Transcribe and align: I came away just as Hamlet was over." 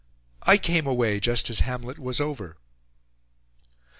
I 0.41 0.57
came 0.57 0.87
away 0.87 1.19
just 1.19 1.47
as 1.51 1.59
Hamlet 1.59 1.99
was 1.99 2.19
over." 2.19 2.57